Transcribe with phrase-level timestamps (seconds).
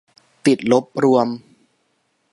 [0.45, 1.27] ติดลบรวม